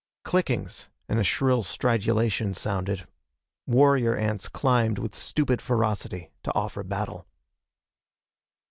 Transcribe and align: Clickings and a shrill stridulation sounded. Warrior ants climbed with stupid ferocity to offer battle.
Clickings 0.23 0.89
and 1.07 1.19
a 1.19 1.23
shrill 1.23 1.61
stridulation 1.61 2.55
sounded. 2.55 3.07
Warrior 3.67 4.15
ants 4.15 4.49
climbed 4.49 4.97
with 4.97 5.13
stupid 5.13 5.61
ferocity 5.61 6.31
to 6.41 6.51
offer 6.55 6.81
battle. 6.81 7.27